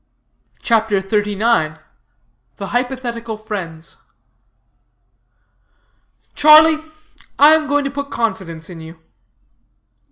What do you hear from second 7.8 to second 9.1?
to put confidence in you."